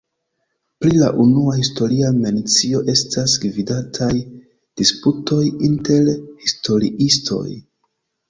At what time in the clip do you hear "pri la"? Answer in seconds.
0.83-1.09